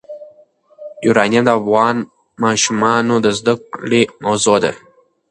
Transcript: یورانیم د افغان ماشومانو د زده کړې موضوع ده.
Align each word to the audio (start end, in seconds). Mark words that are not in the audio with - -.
یورانیم 1.05 1.43
د 1.45 1.49
افغان 1.59 1.95
ماشومانو 2.43 3.15
د 3.25 3.27
زده 3.39 3.53
کړې 3.75 4.01
موضوع 4.25 4.57
ده. 4.63 4.71